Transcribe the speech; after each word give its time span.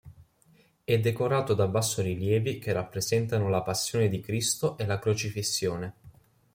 È 0.83 0.97
decorato 0.99 1.53
da 1.53 1.67
bassorilievi 1.67 2.57
che 2.57 2.71
rappresentano 2.73 3.49
la 3.49 3.61
Passione 3.61 4.07
di 4.09 4.19
Cristo 4.19 4.75
e 4.79 4.87
la 4.87 4.97
Crocifissione. 4.97 5.93